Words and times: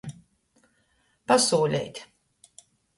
Pasūleit. 1.33 2.05